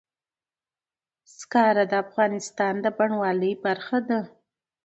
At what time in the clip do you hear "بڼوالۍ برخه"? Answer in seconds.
2.97-3.97